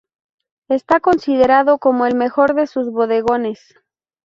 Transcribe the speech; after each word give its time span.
Está 0.67 0.99
considerado 0.99 1.77
como 1.77 2.07
el 2.07 2.15
mejor 2.15 2.55
de 2.55 2.65
sus 2.65 2.89
bodegones. 2.89 3.75